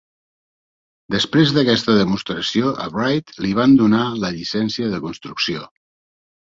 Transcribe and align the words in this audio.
Després 1.15 1.53
d'aquesta 1.57 1.97
demostració 1.99 2.73
a 2.87 2.91
Wright 2.97 3.39
li 3.47 3.55
van 3.63 3.79
donar 3.85 4.05
la 4.27 4.37
llicencia 4.41 4.93
de 4.97 5.05
construcció. 5.09 5.73